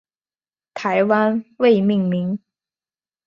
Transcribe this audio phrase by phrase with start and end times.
[0.73, 2.39] 台湾未命名。